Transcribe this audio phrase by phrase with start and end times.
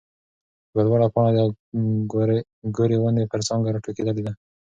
[0.71, 1.39] يوه لوړه پاڼه د
[2.77, 4.33] ګورې ونې پر څانګه راټوکېدلې ده.